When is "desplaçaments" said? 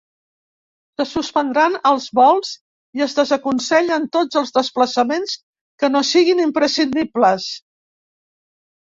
4.55-5.37